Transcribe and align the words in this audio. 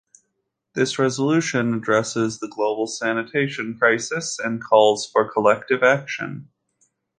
This 0.73 0.97
resolution 0.97 1.75
addresses 1.75 2.39
the 2.39 2.47
global 2.47 2.87
sanitation 2.87 3.77
crisis 3.77 4.39
and 4.39 4.59
calls 4.59 5.07
for 5.07 5.31
collective 5.31 5.83
action. 5.83 6.49